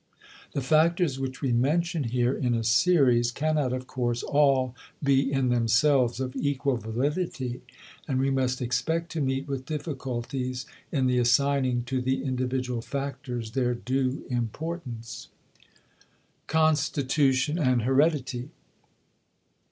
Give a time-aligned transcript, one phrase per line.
[0.53, 5.49] The factors which we mention here in a series cannot, of course, all be in
[5.49, 7.61] themselves of equal validity
[8.07, 13.51] and we must expect to meet with difficulties in the assigning to the individual factors
[13.51, 15.27] their due importance.
[16.47, 18.49] *Constitution and Heredity.